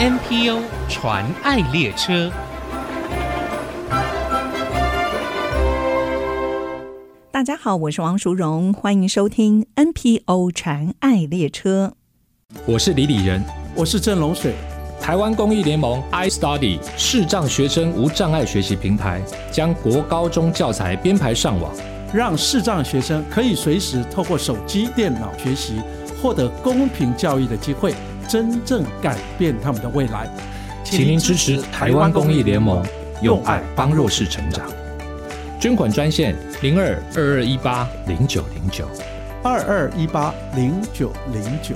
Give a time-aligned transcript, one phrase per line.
[0.00, 2.32] NPO 传爱列车。
[7.30, 11.92] 大家好，我是王淑荣，欢迎收听 NPO 传爱列车。
[12.64, 13.44] 我是李李仁，
[13.74, 14.54] 我是郑龙水。
[14.98, 19.20] 台湾公益联盟 iStudy 视障学生无障碍学习平台，
[19.52, 21.70] 将国高中教材编排上网，
[22.10, 25.78] 让视障学生可以随时透过手机、电脑学习，
[26.22, 27.94] 获得公平教育的机会，
[28.30, 30.30] 真正改变他们的未来。
[30.84, 32.80] 请您支持台湾公益联盟，
[33.22, 34.70] 用爱帮弱势成长。
[35.58, 38.88] 捐款专线零二二二一八零九零九
[39.42, 41.74] 二二一八零九零九。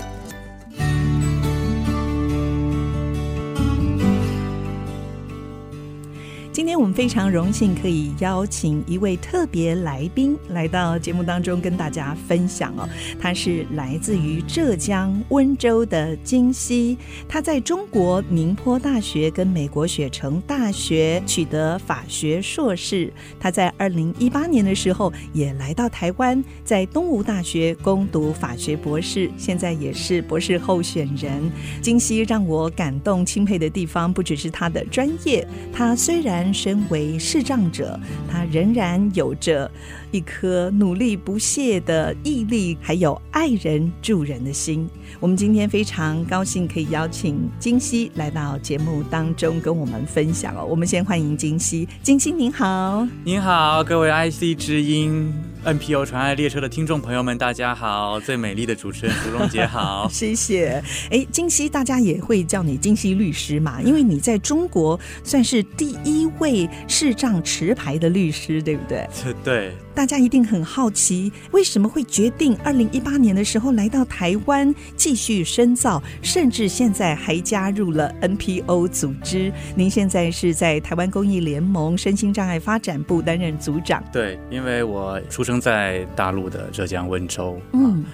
[6.65, 12.89] 今天我们非常荣幸可以邀请一位特别来宾来到节目当中跟大家分享哦，
[13.21, 16.97] 他是来自于浙江温州的金希，
[17.29, 31.43] 他在中国宁波大学跟美国雪城大学取得法学硕士，他在二零一八年的时候也来到台湾，在东吴大学攻读法学博士，现在也是博士候选人。
[31.83, 36.54] 金希让我感动钦佩的地方不只是他的专业，他虽然。
[36.55, 37.99] 身为视障者，
[38.31, 39.71] 他仍然有着
[40.15, 44.89] 一颗努力不懈的毅力，还有爱人助人的心。
[45.19, 50.65] 我们今天非常高兴可以邀请金熙来到节目当中跟我们分享哦。
[50.65, 55.35] 我们先欢迎金熙，金熙您好，您好，各位 IC 之音。
[55.65, 58.21] NPO 传爱列车的听众朋友们，大家好！
[58.21, 60.81] 最美丽的主持人芙蓉姐好， 谢谢。
[61.11, 63.81] 哎，金熙，大家也会叫你金熙律师嘛？
[63.83, 69.09] 因为你在中国算是第一位视障持牌的律师，对不对？
[69.43, 69.73] 对。
[69.95, 79.53] 大家一定很好奇，为什么会决定二零一八年的时候来到台湾继续深造，甚至现在还加入了 NPO 组织？
[79.75, 84.05] 您现在是在台湾公益联盟身心障碍发展部担任组长。
[84.13, 85.55] 对，因为我出生。
[85.65, 88.05] 在大陆的浙江温州，嗯，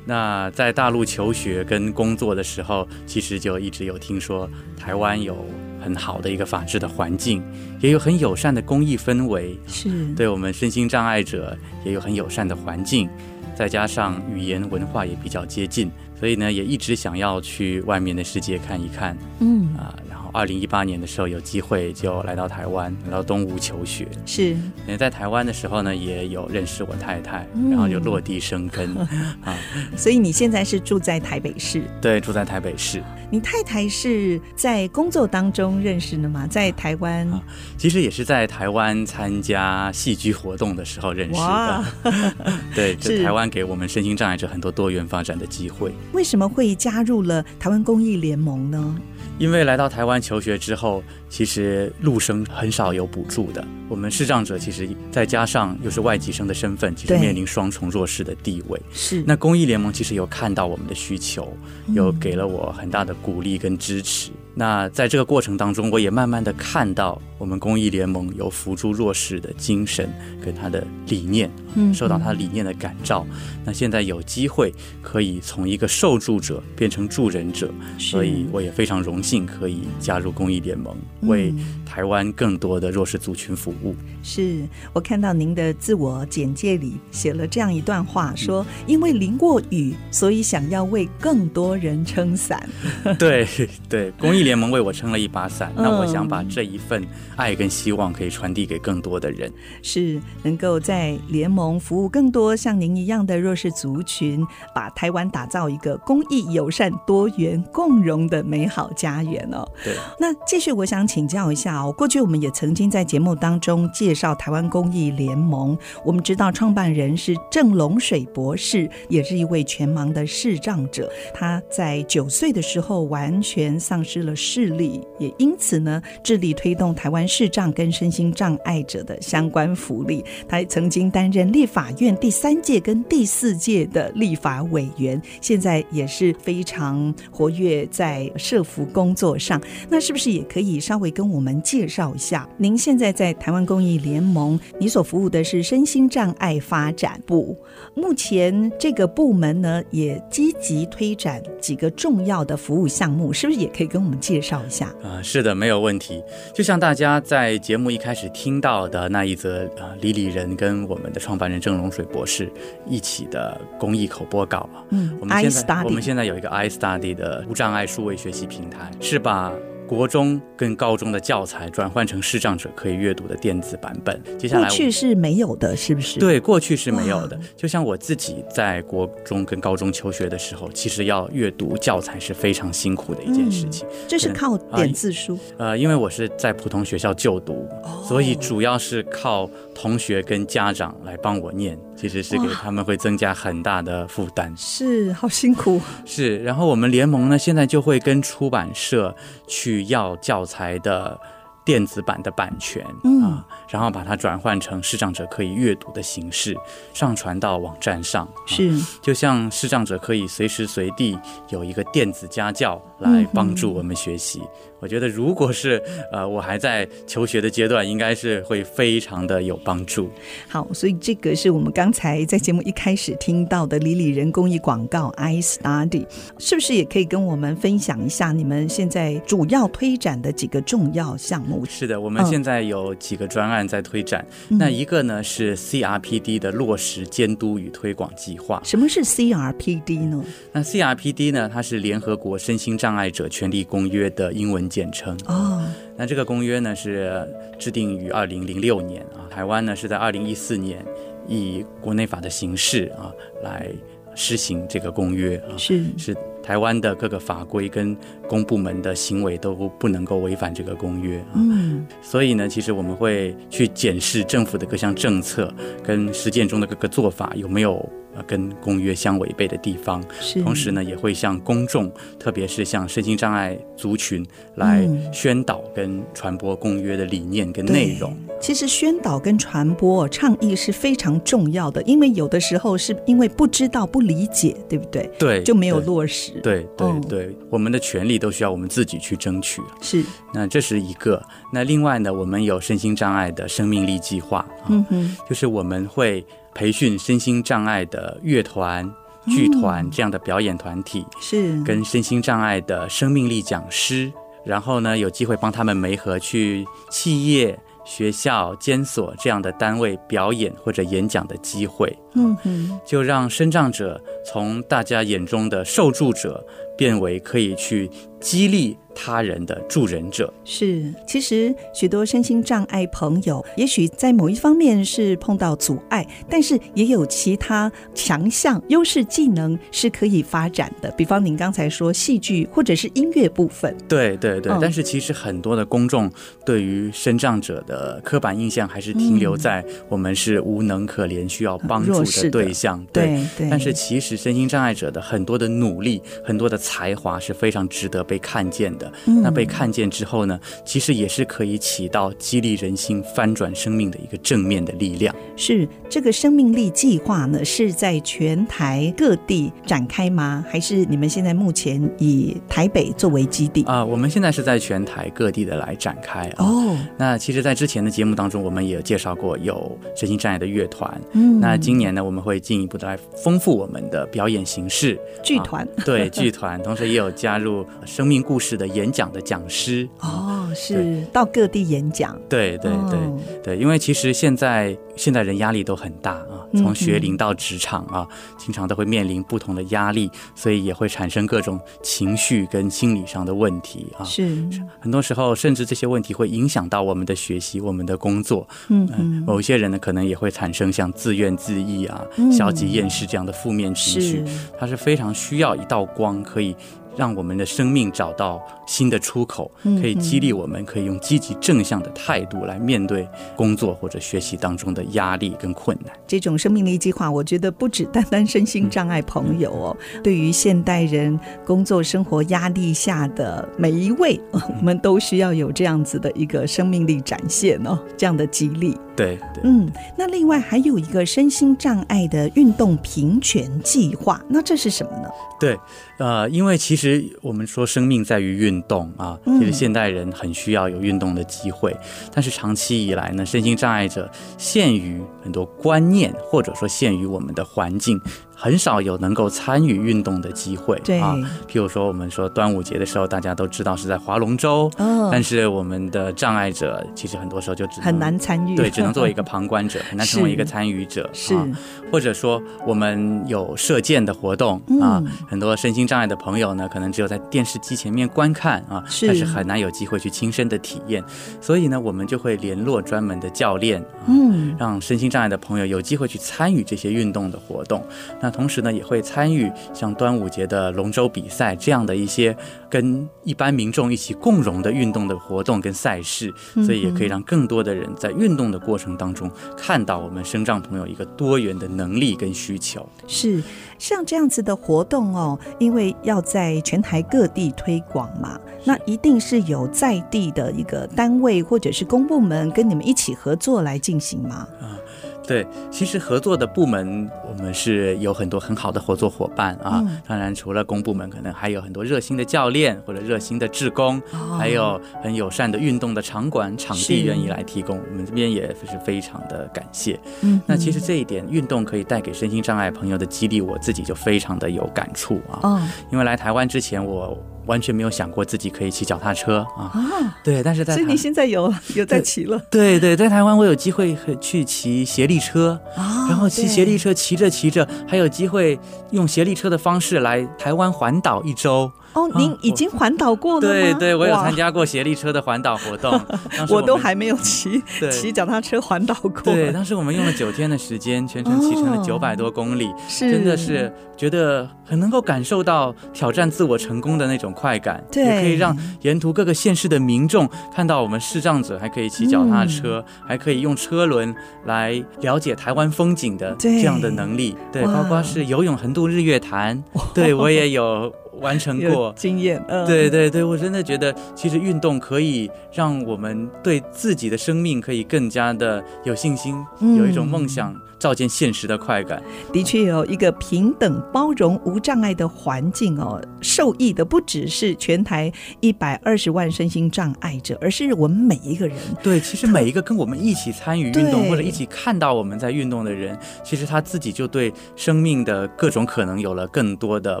[0.06, 5.36] 那在大陆求学跟工作的时候，其实就一直有听说台湾有
[5.82, 7.42] 很好的一个法治的环境，
[7.80, 13.08] 也有很友善的公益氛围，是对我们身心障碍者也有很友善的环境，
[13.54, 19.94] 再加上语言文化也比较接近，所以呢，也一直想要去外面的世界看一看，嗯啊。
[20.32, 24.08] 二零一八年的时候，有机会就来到台湾，来到东吴求学。
[24.24, 24.56] 是，
[24.98, 28.96] 在台湾的时候呢，也有认识我太太，嗯、然后就落地生根
[29.44, 29.54] 啊。
[29.96, 31.82] 所以你现在是住在台北市？
[32.00, 33.02] 对，住在台北市。
[33.30, 36.46] 你太太是在工作当中认识的吗？
[36.46, 37.28] 在台湾？
[37.30, 37.42] 啊、
[37.76, 41.84] 其实也是在台湾参加戏剧活动的时候认识的。
[42.74, 45.92] 对，是台湾给我们身心障碍者很多多元发展的机会。
[46.12, 48.96] 为什么会加入了台湾公益联盟呢？
[49.38, 53.66] 因为来到台湾求学之后，其实陆生很少有补助的。
[53.88, 58.78] 我们视障者其实再加上又是外籍生的身份，其实面临双重弱势的地位。
[58.92, 59.24] 是。
[59.26, 61.56] 那公益联盟其实有看到我们的需求，
[61.94, 64.30] 有给了我很大的鼓励跟支持。
[64.30, 70.12] 嗯那在这个过程当中，我也慢慢的看到我们公益联盟有扶助弱势的精神
[70.44, 73.26] 跟他的理念，嗯，受到他理念的感召。
[73.64, 74.70] 那现在有机会
[75.00, 81.54] 可以从一个受助者变成助人者，所以我也非常荣幸可以加入公益联盟，为
[81.92, 83.94] 台湾更多的弱势族群服务。
[84.22, 92.68] 是我看到您的自我简介里写了这样一段话，说因为淋过雨，所以想要为更多人撑伞。
[93.18, 93.46] 对
[93.88, 94.42] 对，公益。
[94.42, 109.64] 联盟为我撑了一把伞，那我想把这一份爱跟希望可以传递给更多的人，是能够在联盟服务更多像您一样的弱势族群，把台湾打造一个公益、友善、多元、共融的美好家园哦。
[109.84, 124.36] 对，那继续我想请教一下哦，过去我们也曾经在节目当中介绍台湾公益联盟，我们知道创办人是郑龙水博士，也是一位全盲的视障者，他在九岁的时候完全丧失了。
[124.44, 130.24] 视力，也因此呢，致力推动台湾视障跟身心障碍者的相关福利。
[130.48, 139.62] 他还曾经担任立法院第三届跟第四届的立法委员，现在也是非常活跃在社福工作上。
[139.88, 142.46] 那是不是也可以稍微跟我们介绍一下。
[142.58, 147.56] 您现在在台湾公益联盟，你所服务的是身心障碍发展部。
[147.94, 154.88] 目前这个部门呢，也积极推展几个重要的服务项目，是不是也可以跟我们介绍一下？
[155.02, 156.22] 啊、呃，是的，没有问题。
[156.54, 162.52] 就像大家在节目一开始听到的那一则，呃，李李仁跟我们的创办人郑龙水博士
[162.86, 164.68] 一起的公益口播稿。
[164.90, 169.50] 嗯，我们现在我们现在有一个 iStudy 的无障碍数位学习平台，是把。
[169.94, 174.18] 国中跟高中的教材转换成视障者可以阅读的电子版本。
[174.38, 176.18] 接下来过去是没有的，是不是？
[176.18, 177.38] 对，过去是没有的。
[177.54, 183.86] 就像我自己在国中跟高中求学的时候，其实要阅读教材是非常辛苦的一件事情。
[184.08, 185.38] 这、嗯、是靠点字书。
[185.58, 191.78] 呃，因为我是在普通学校就读，哦、所以主要是靠同学跟家长来帮我念。
[191.94, 195.80] 其实是给他们会增加很大的负担，是好辛苦。
[196.04, 199.14] 是，然后我们联盟呢，现在就会跟出版社
[199.46, 201.18] 去要教材的
[201.64, 206.56] 电子版的版权，嗯啊，然后把它转换成视障者可以阅读的形式，
[206.92, 208.28] 上传到网站上。
[208.46, 211.18] 是，啊，就像视障者可以随时随地
[211.50, 214.40] 有一个电子家教来帮助我们学习。
[214.40, 215.80] 嗯我觉得，如果是
[216.10, 220.10] 呃，我还在求学的阶段，应该是会非常的有帮助。
[220.48, 226.04] 好，所以这个是我们刚才在节目一开始听到的李李人公益广告，iStudy，
[226.38, 231.64] 是不是也可以跟我们分享一下你们现在主要推展的几个重要项目？
[231.66, 234.26] 是的，我们现在有几个专案在推展。
[234.48, 238.60] 嗯、那一个呢是 CRPD 的落实监督与推广计划。
[238.64, 240.24] 什么是 CRPD 呢？
[240.50, 245.16] 那 CRPD 呢，它是联合国身心障碍者权利公约的英文简称。
[245.26, 245.62] 哦，
[245.96, 247.28] 那这个公约呢是
[247.58, 250.84] 制定于二零零六年啊，台湾呢是在二零一四年
[251.28, 253.68] 以国内法的形式啊来
[254.14, 255.84] 施行这个公约啊，是。
[255.98, 257.96] 是台湾的各个法规跟
[258.28, 265.52] 公部门的行为都不能够违反这个公约啊，嗯，所以呢，其实我们会去检视政府的各项政策
[265.82, 267.88] 跟实践中的各个做法有没有。
[268.14, 274.22] 呃，跟公约相违背的地方，是同时呢，也会向公众，特别是向身心障碍族群
[274.56, 278.14] 来宣导跟传播公约的理念跟内容。
[278.42, 285.08] 其实宣导跟传播倡议是非常重要的，因为有的时候是因为不知道、不理解，对不对？
[285.16, 286.32] 对，就没有落实。
[286.42, 289.62] 对对对，对，我们的权利都需要我们自己去争取。
[289.80, 290.04] 是，
[290.34, 291.22] 那这是一个。
[291.52, 296.26] 那另外呢，我们有身心障碍的生命力计划，嗯哼，就是我们会。
[296.54, 298.86] 培训身心障碍的乐团、
[299.26, 304.12] 剧团这样的表演团体，是跟身心障碍的生命力讲师，
[304.44, 311.96] 然后呢，有机会帮他们媒合去企业、学校、监所这样的单位表演或者演讲的机会。
[312.14, 316.44] 嗯嗯，就让身障者从大家眼中的受助者，
[316.76, 317.90] 变为可以去
[318.20, 320.32] 激励他人的助人者。
[320.44, 330.90] 是，其实许多身心障碍朋友，也许在某一方面是碰到阻碍，但是也有其他强项、优势技能是可以发展的。
[330.92, 333.76] 比方您刚才说戏剧或者是音乐部分。
[333.88, 336.10] 对对对，嗯、但是其实很多的公众
[336.44, 342.80] 对于身障者的刻板印象还是停留在我们是无能可怜、需要帮助的对象。
[342.80, 346.58] 嗯、对对，对，但是其实身心障碍者的很多的努力，很多的。
[346.62, 348.90] 才华是非常值得被看见的。
[349.04, 355.12] 那被看见之后呢，其实也是可以起到激励人心、翻转生命的一个正面的力量。
[355.36, 360.44] 是这个生命力计划呢，是在全台各地展开吗？
[360.48, 363.84] 还是你们现在目前以台北作为基地啊？
[363.84, 366.78] 我们现在是在全台各地的来展开哦。
[366.96, 371.00] 那其实，在之前的节目当中，我们也有介绍过有身心障碍的乐团。
[371.12, 376.60] 嗯，那今年呢，我们会进一步的来丰富我们的表演形式，剧团、啊、对剧团。
[376.64, 379.88] 同时也有加入生命故事的演讲的讲师。
[380.00, 382.98] 哦，是到各地演讲，对对对
[383.42, 388.06] 对，因为其实现在现在人压力都很大啊，从学龄到职场啊，
[388.36, 394.04] 经常都会面临不同的压力，所以也会产生各种情绪跟心理上的问题啊。
[394.04, 394.48] 是
[394.80, 398.46] 很多时候，甚至这些问题会影响到我们的学习、我们的工作。
[398.68, 404.24] 嗯嗯，某一些人呢，可能也会产生像自怨自艾啊、消极厌世这样的负面情绪，
[404.58, 406.54] 它是非常需要一道光可以。
[406.96, 415.92] 让我们的生命找到新的出口，可以激励我们，可以用积极正向的态度来面对工作或者学习当中的压力跟困难。
[416.06, 428.76] 这种生命力计划，我觉得不只单单身心障碍朋友哦，对于现代人工作生活压力下的每一位， 我们都需要有这样子的一个生命力展现哦，这样的激励。
[428.94, 429.42] 对，对。
[429.44, 435.08] 嗯，那另外还有一个身心障碍的运动平权计划，那这是什么呢？
[435.40, 435.58] 对，
[435.98, 448.00] 呃，因为其实我们说生命在于运动啊，其实现代人很需要有运动的机会，嗯、但是长期以来呢，身心障碍者限于很多观念，或者说限于我们的环境。
[448.34, 450.98] 很少有能够参与运动的机会对。
[450.98, 451.14] 啊，
[451.48, 461.46] 譬如说我们说端午节的时候，大家都知道是在划龙舟，哦，但是我们的障碍者其实很多时候就只能很难参与，对，只能做一个旁观者，很难成为一个参与者，是，啊，
[461.90, 471.02] 或者说我们有射箭的活动啊，嗯，很多身心障碍的朋友呢，可能只有在电视机前面观看啊，是，但是很难有机会去亲身的体验，
[471.40, 477.84] 所以呢，我们就会联络专门的教练，嗯，让身心障碍的朋友有机会去参与这些运动的活动，
[478.20, 482.36] 那同时呢，也会参与像端午节的龙舟比赛这样的一些
[482.72, 486.32] 跟一般民众一起共融的运动的活动跟赛事，
[486.64, 492.88] 所以也可以让更多的人在运动的过程当中看到我们生障朋友一个多元的能力跟需求。
[493.06, 493.42] 是
[493.78, 504.48] 像这样子的活动哦，因为要在全台各地推广嘛，那一定是有在地的一个单位或者是公部门跟你们一起合作来进行嘛？
[504.62, 504.80] 啊。
[505.26, 509.82] 对，其实合作的部门，我们是有很多很好的合作伙伴啊。
[509.86, 517.80] 嗯、当然，除了公部门，可能还有很多热心的教练或者热心的志工，哦、还有很友善的运动的场馆场地愿意来提供。
[517.90, 519.98] 我们这边也是非常的感谢。
[520.22, 525.38] 嗯，那其实这一点运动可以带给身心障碍朋友的激励，我自己就非常的有感触啊。
[525.42, 527.16] 哦，因为来台湾之前我。
[527.46, 529.64] 完全没有想过自己可以骑脚踏车啊！
[529.74, 532.40] 啊对，但是在所以你现在有有在骑了？
[532.48, 538.58] 对对，在台湾我有机会去骑协力车，啊、然后骑协力车骑着骑着，还有机会
[538.90, 541.70] 用协力车的方式来台湾环岛一周。
[541.94, 543.40] 哦，您已经环岛过？
[543.40, 545.92] 对对，我有参加过协力车的环岛活动，
[546.48, 549.10] 我，我都还没有骑 骑脚踏车环岛过。
[549.22, 557.82] 对，当时我们用了九天的时间，全程骑乘了九百多公里，是、哦，真的是觉得很能够感受到挑战自我成功的那种快感。
[557.90, 564.14] 对，也可以让沿途各个县市的民众看到我们视障者还可以骑脚踏车，嗯、还可以用车轮
[564.46, 567.36] 来了解台湾风景的这样的能力。
[567.52, 570.90] 对，对，包括是游泳横渡日月潭， 对我也有。
[571.20, 580.54] 完成过经验，嗯，对对对，我真的觉得其实运动可以让我们对自己的生命可以更加的有信心，嗯、有一种梦想。
[580.82, 586.02] 照见现实的快感，的确有一个平等包容无障碍的环境哦。
[586.20, 591.56] 受益的不只是全台一百二十万身心障碍者，而是我们每一个人。
[591.84, 600.00] 对，其实每一个跟我们一起参与运动或者一起看到我们在运动的人，其实他自己就对生命的各种可能有了更多的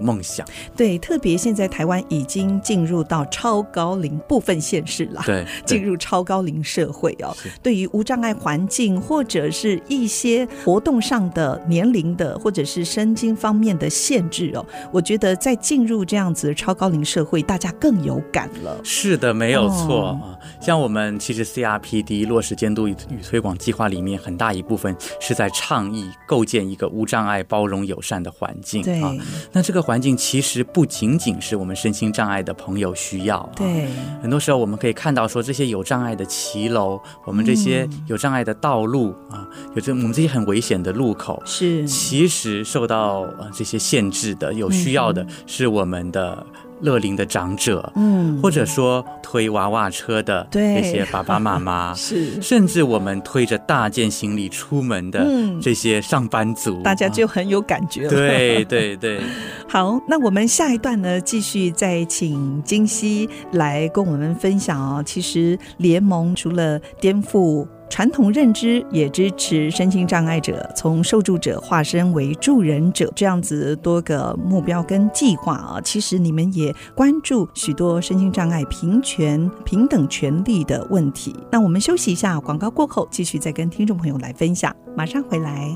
[0.00, 0.44] 梦想。
[0.76, 7.32] 对，特别现在台湾已经进入到超高龄部分县市了，对，进入超高龄社会哦。
[7.62, 10.48] 对于无障碍环境或者是一些。
[10.64, 18.78] 活动上的年龄的或者是身经方面的限制哦，我觉得在进入这样子超高龄社会，大家更有感了。
[18.84, 20.20] 是的，没有错啊。
[20.22, 28.82] 哦、像我们其实 CRPD 落实监督与推广计划里面，很大一部分是在倡议构建一个无障碍、包容、友善的环境。
[28.82, 29.12] 对啊，
[29.52, 33.48] 那这个环境其实不仅仅是我们身心障碍的朋友需要。
[33.56, 33.88] 对，
[34.22, 46.46] 很多时候我们可以看到说，这些有障碍的骑楼，我们这些有障碍的道路、嗯、啊，有这我们这些很危险的路口是，其实受到这些限制的，有需要的是我们的
[46.80, 55.26] 乐龄的长者，嗯，或者说推娃娃车的这些爸爸妈妈， 是，甚至我们推着大件行李出门的
[55.60, 58.10] 这些上班族，大家就很有感觉了。
[58.14, 59.20] 对对对，
[59.68, 65.02] 好，那我们下一段呢，继续再请金熙来跟我们分享哦。
[65.04, 67.66] 其实联盟除了颠覆。
[67.92, 75.78] 传统认知也支持身心障碍者从受助者化身为助人者，这样子多个目标跟计划啊。
[75.84, 81.36] 其实你们也关注许多身心障碍平权、平等权利的问题。
[81.50, 84.74] 那我们休息一下，广告过后继续再跟听众朋友来分享。
[84.96, 85.70] 马上回来。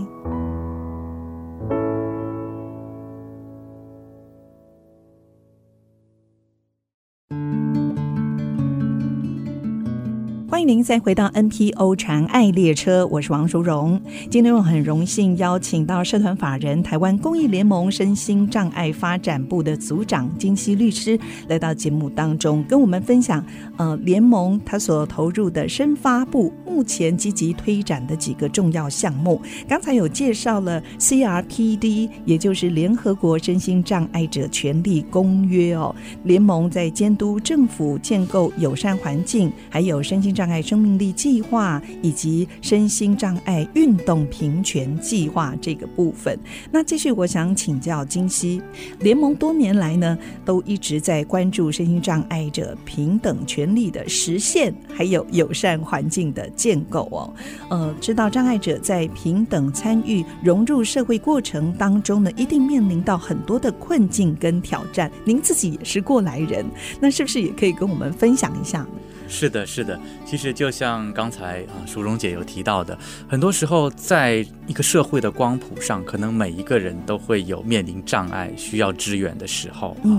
[10.57, 14.01] 欢迎您再回到 NPO 传爱列车，我是王淑荣。
[14.31, 23.45] 今天我很荣幸邀请到社团法人台湾公益联盟身心障碍发展部的组长金熙律师来到节目当中，跟我们分享
[23.77, 29.39] 呃联盟他所投入的深发部目前积极推展的几个重要项目。
[29.69, 35.95] 刚才有介绍了 CRPD，也就是联合国身心障碍者权利公约哦。
[36.25, 46.39] 联盟在监督政府建构友善环境，还有身心障障碍生命力计划以及身心障碍运动平权计划这个部分。
[46.71, 48.63] 那继续，我想请教金熙，
[49.01, 57.35] 联盟多年来呢都一直在关注身心障碍者平等权利的实现，还有友善环境的建构哦。
[57.69, 65.11] 呃，知道障碍者在平等参与融入社会过程当中呢，一定面临到很多的困境跟挑战。
[65.25, 66.65] 您自己也是过来人，
[67.01, 68.87] 那是不是也可以跟我们分享一下？
[69.29, 69.99] 是的，是的。
[70.25, 72.97] 其实就像刚才啊，淑荣姐有提到的，
[73.29, 79.97] 很多时候在一个社会的光谱上，可能每一个人都会有面临障碍、需要支援的时候。
[80.05, 80.11] 啊。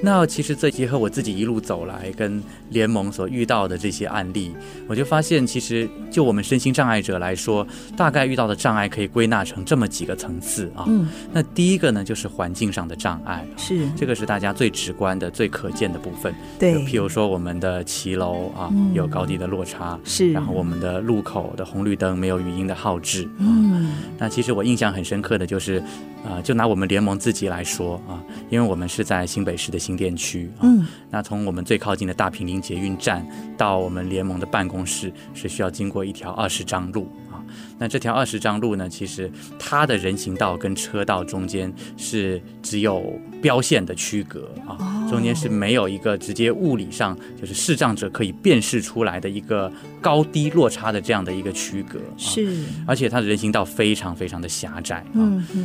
[0.00, 4.54] 那其实这结合我自己一路走来跟联盟所遇到的这些案例，
[4.86, 10.84] 我就发现，其实就我们身心障碍者来说，大概遇到的障碍可以归纳成这么几个层次啊。
[10.86, 11.08] 嗯。
[11.32, 16.34] 那第一个呢，就是环境上的障碍，是这个是大家最直观的、最可见的部分。
[16.58, 16.74] 对。
[16.84, 19.98] 譬如说，我们的骑楼啊，有高低的落差。
[20.04, 20.30] 是。
[20.32, 23.28] 然后我们的路口的红绿灯没有语音的号志。
[23.38, 23.92] 嗯。
[24.18, 25.82] 那其实我印象很深刻的就是。
[26.24, 28.18] 啊、呃，就拿我们联盟自己来说啊，
[28.50, 33.26] 因为我们是在新北市的新店区，嗯，那从我们最靠近的大平林捷运站
[33.56, 37.40] 到我们联盟的办公室，是需要经过一条二十张路啊。
[37.78, 49.70] 那这条二十张路呢，其实它的人行道跟车道中间是只有标线的区隔啊，中间是没有一个直接物理上就是视障者可以辨识出来的一个
[50.00, 52.00] 高低落差的这样的一个区隔。
[52.16, 55.22] 是，而且它的人行道非常非常的狭窄啊，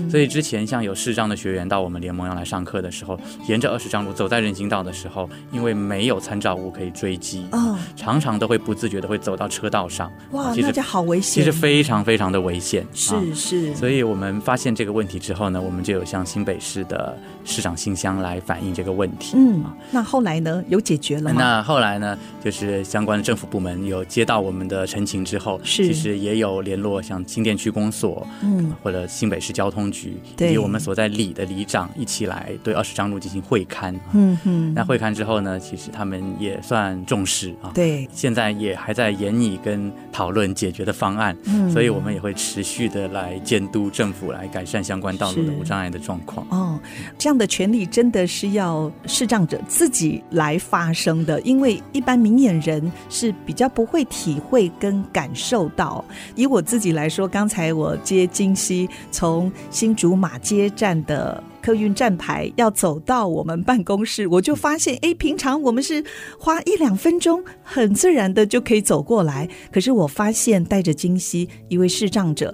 [0.07, 10.11] 所以之前像有视障的学员到我们联盟要来上课的时候，沿着二十张路走在人行道的时候，因为没有参照物可以追击，啊，常常都会不自觉的会走到车道上。
[10.31, 12.02] 哇，那这好危险，其实非常。
[12.03, 19.37] 非常的危险，是是，所以我们发现这个问题之后呢，我们就有向新北市的市长信箱来反映这个问题。
[19.37, 21.35] 嗯，那后来呢，有解决了吗？
[21.39, 33.93] 那后来呢，就是相关的政府部门有接到我们的陈情之后，是，其实也有联络像新店区公所，嗯，或者新北市交通局，以及我们所在里的里长一起来对二十张路进行会勘。
[34.11, 37.71] 嗯嗯，那会勘之后呢，其实他们也算重视啊。
[37.73, 41.37] 对，现在也还在研拟跟讨论解决的方案。
[41.45, 41.92] 嗯，所以。
[41.93, 46.45] 我们也会持续的来监督政府，来改善相关道路的无障碍的状况。
[46.49, 46.79] 哦，
[47.17, 56.03] 这样的权利真的是要视障者自己来发生的，因为一般明眼人是比较不会体会跟感受到。
[56.35, 61.41] 以我自己来说，刚才我接金西从新竹马街站的。
[61.63, 66.03] 客运站牌要走到我们办公室，我就发现，哎，平常我们是
[66.37, 69.47] 花一两分钟，很自然的就可以走过来。
[69.71, 72.53] 可是我发现，带着金熙一位视障者。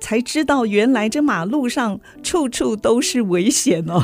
[0.00, 4.02] 才知道原来这马路上处处都是危险哦，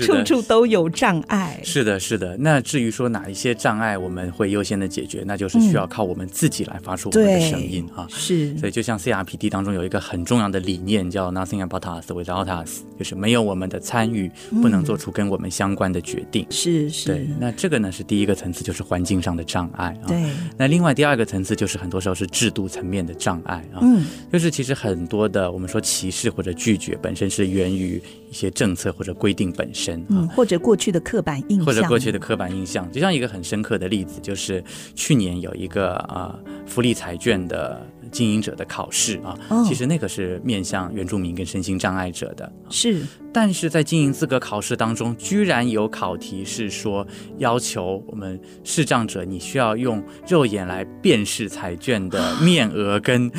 [0.00, 1.58] 处处都有障碍。
[1.64, 2.36] 是的，是的。
[2.38, 8.06] 那至于说哪一些障碍我们会优先的解决，那就是需要靠我们自己来发出我们的声音啊。
[8.10, 8.56] 是。
[8.58, 14.30] 所以就像 CRPD 当中有一个很重要的理念叫 Nothing about us without us，就是没有我们的参与，
[14.62, 16.46] 不能做出跟我们相关的决定。
[16.50, 17.06] 是是。
[17.06, 17.26] 对。
[17.40, 20.06] 那这个呢是第一个层次，就是环境上的障碍啊。
[20.08, 20.30] 对。
[20.58, 23.80] 那另外第二个层次就是很多时候是制度层面的障碍啊。
[23.80, 24.04] 嗯。
[24.30, 25.05] 就是其实很。
[25.06, 34.62] 多的我们说歧视或者拒绝本身是源于一些政策或者规定本身，嗯，或者过去的刻板印象，或者过去的刻板印象，就像一个很深刻的例子，就是
[34.94, 43.02] 去年有一个啊福利彩券的经营者的考试啊，哦，其实那个是面向原住民跟身心障碍者的，是。
[43.36, 53.30] 但是在经营资格考试当中，居然有考题是说要求我们视障者，你需要用肉眼来辨识彩券的 面额跟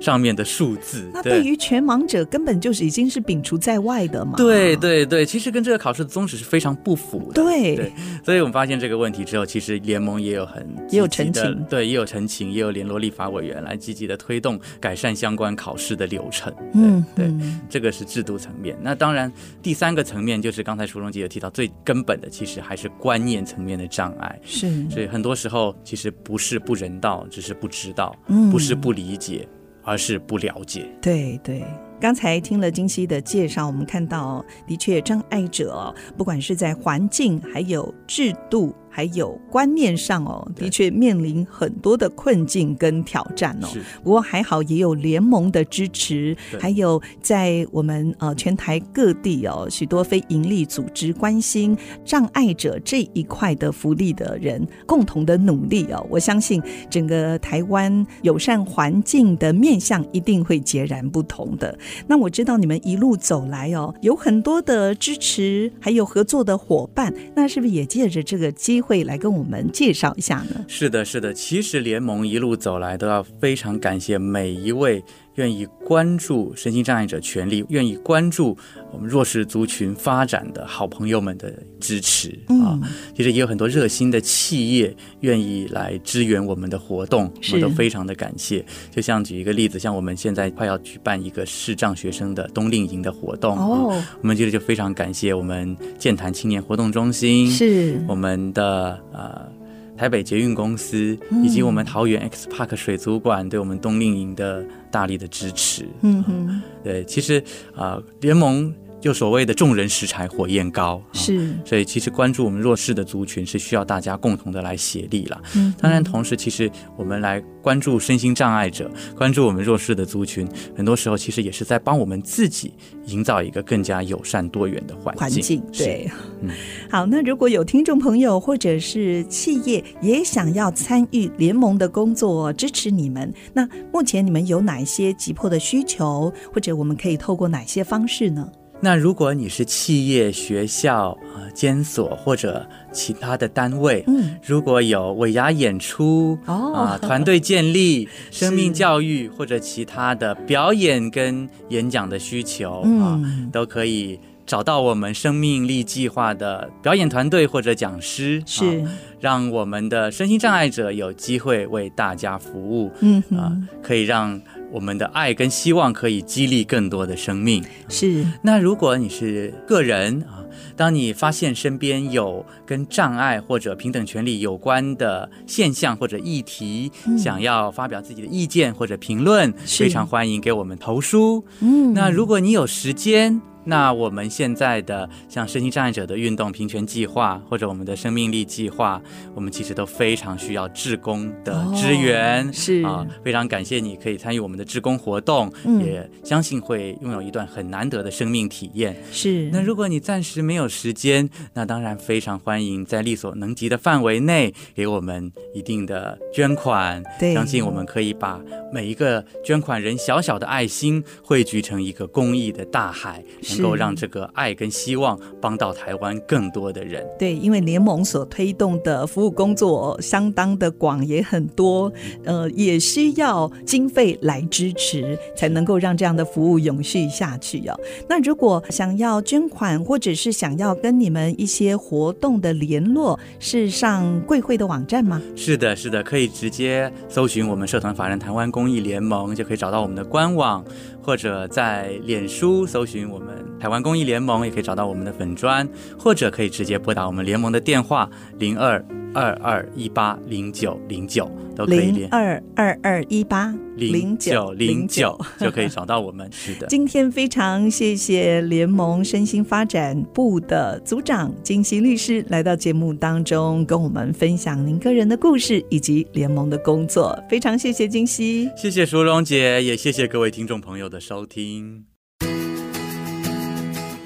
[0.00, 1.08] 上面的数字。
[1.14, 4.32] 那对于全盲者，根本就是已经是摒除在外的嘛？
[4.36, 7.40] 对对对，其实跟这个考试的宗旨是非常不符的。
[7.40, 7.92] 对对，
[8.24, 16.52] 所以我们发现这个问题之后，其实联盟也有很也有澄清，对，也有澄清，也有联络立法委员来积极的推动改善相关考试的流程。
[16.74, 17.32] 嗯，对，
[17.68, 18.76] 这个是制度层面。
[18.82, 19.19] 那当然。
[19.60, 24.38] 第三个层面就是刚才淑荣姐有提到，最根本的其实还是观念层面的障碍。
[24.44, 29.48] 是，所以很多时候其实不是不人道，只是不知道，嗯，不是不理解，
[29.82, 30.86] 而是不了解。
[31.02, 31.64] 对对。
[32.00, 43.68] 刚才听了金熙的介绍，我们看到的确障碍者，不管是在环境、还有制度、还有观念上哦，的确面临很多的困境跟挑战哦。
[44.02, 61.78] 不过还好，也有联盟的支持，还有在我们呃全台各地哦，许多非营利组织关心障碍者这一块的福利的人共同的努力哦，我相信整个台湾友善环境的面向一定会截然不同的。
[62.08, 67.14] 那我知道你们一路走来哦，有很多的支持，还有合作的伙伴。
[67.36, 70.64] 那是不是也借着这个机会会来跟我们介绍一下呢？
[70.66, 75.00] 是的，是的，其实联盟一路走来都要非常感谢每一位。
[75.40, 78.54] 愿意关注身心障碍者权利，愿意关注
[78.92, 81.50] 我们弱势族群发展的好朋友们的
[81.80, 82.78] 支持、嗯、啊！
[83.16, 88.62] 其实也有很多热心的企业愿意来支援我们的活动，我们都非常的感谢。
[88.90, 99.59] 就像举一个例子，像我们现在快要举办一个视障学生的冬令营的活动哦、啊，我们觉得就非常感谢我们健谈青年活动中心，是我们的呃。
[100.00, 105.86] 台北捷运公司以及我们桃园 X Park 水族馆对我们冬令营的大力的支持。
[106.00, 107.44] 嗯哼，对，其实
[107.76, 108.74] 啊，联盟。
[109.00, 115.40] 就所谓的众人拾柴火焰高，是，所以其实关注我们弱势的族群是需要大家共同的来协力了。
[115.56, 122.74] 嗯，当然，同时其实我们来关注身心障碍者，关注我们弱势的族群，很多时候其实也是在帮我们自己
[123.06, 125.20] 营造一个更加友善多元的环境。
[125.20, 126.10] 环境，对，
[126.42, 126.50] 嗯，
[126.90, 138.46] 好，那如果有听众朋友或者是企业也想要参与联盟的工作，支持你们，那目前你们有哪一些急迫的需求，或者我们可以透过哪些方式呢？
[138.82, 153.20] 那如果你是企业、学校啊、监所或者其他的单位，嗯，如果有尾牙演出哦啊、 团队建立、生命教育或者其他的表演跟演讲的需求啊，
[153.52, 158.82] 都可以找到我们生命力计划的表演团队或者讲师，是
[159.20, 164.40] 让我们的身心障碍者有机会为大家服务，嗯啊，可以让。
[164.70, 167.64] 我们的爱跟希望可以激励更多的生命。
[167.88, 168.24] 是。
[168.42, 170.44] 那如果你是个人啊，
[170.76, 181.44] 当你发现身边有跟障碍或者平等权利有关的现象或者议题，嗯、想要发表自己的意见或者评论，非常欢迎给我们投书。
[181.60, 181.92] 嗯。
[181.92, 183.40] 那如果你有时间。
[183.70, 189.00] 那我们现在的像身心障碍者的运动平权计划，或者我们的生命力计划，
[189.32, 192.44] 我们其实都非常需要志工的支援。
[192.48, 198.96] 哦、是啊，非常感谢你可以参与我们的志工活动，嗯、也相信会拥有一段很难得的生命体验。
[199.12, 199.48] 是。
[199.52, 207.00] 那如果你暂时没有时间，那当然非常欢迎在力所能及的范围内给我们一定的捐款。
[207.20, 208.40] 对，相信我们可以把
[208.72, 213.22] 每一个捐款人小小的爱心汇聚成一个公益的大海。
[213.58, 217.06] 能够让这个爱跟希望帮到台湾更多的人。
[217.18, 221.92] 对，因为联盟所推动的服务工作相当的广，也很多，
[222.24, 227.78] 呃，也需要经费来支持，才能够让这样的服务永续下去哦。
[228.08, 235.20] 那如果想要捐款，或者是想要跟你们一些活动的联络，是上贵会的网站吗？
[235.36, 240.64] 是的，是的，可以直接搜寻我们社团法人台湾公益联盟，就可以找到我们的官网。
[241.02, 248.08] 或者在脸书搜寻我们台湾公益联盟，也可以找到我们的粉砖，或者可以直接拨打我们联盟的电话
[248.38, 248.84] 零二
[249.14, 256.30] 二二一八零九零九，都可以连二二二一八零九零九就可以找到我们。
[256.32, 267.18] 是的，今天非常谢谢联盟身心发展部的组长金熙律师来到节目当中，跟我们分享您个人的故事以及联盟的工作。
[267.28, 271.84] 非常谢谢金熙，谢谢淑荣姐，也谢谢各位听众朋友的收听。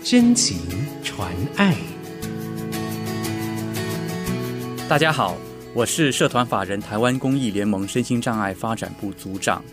[0.03, 0.59] 真情
[1.03, 1.94] 传爱。
[4.87, 5.35] 大家好，
[5.73, 9.65] 我是社团法人台湾公益联盟身心障碍发展部组长，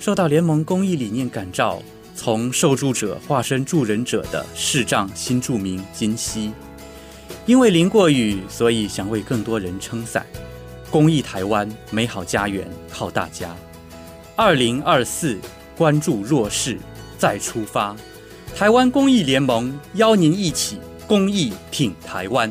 [0.00, 1.80] 受到联盟公益理念感召，
[2.16, 6.52] 从受助者化身助人者的视障新住民金希。
[7.46, 10.26] 因为淋过雨，所以想为更多人撑伞。
[10.90, 13.54] 公益台湾美好家园靠大家。
[14.34, 15.38] 二零二四
[15.76, 16.76] 关注弱势
[17.16, 17.94] 再出发，
[18.56, 22.50] 台湾公益联盟邀您一起公益挺台湾。